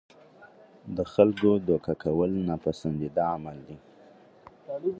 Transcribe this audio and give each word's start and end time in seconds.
د 0.95 0.99
خلکو 1.13 1.49
دوکه 1.67 1.93
کول 2.03 2.31
ناپسندیده 2.49 3.23
عمل 3.33 3.57
دی. 3.67 3.77